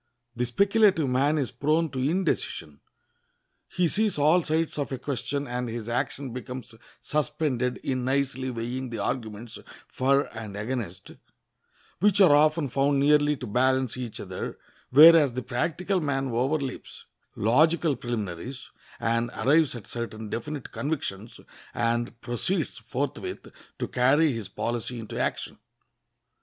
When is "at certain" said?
19.75-20.29